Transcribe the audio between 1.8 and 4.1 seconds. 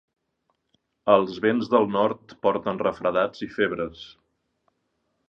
nord porten refredats i febres.